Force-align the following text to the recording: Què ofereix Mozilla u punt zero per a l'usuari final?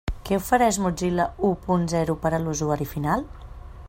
Què 0.27 0.37
ofereix 0.37 0.77
Mozilla 0.85 1.27
u 1.49 1.53
punt 1.67 1.85
zero 1.93 2.15
per 2.25 2.31
a 2.39 2.43
l'usuari 2.47 2.89
final? 2.95 3.29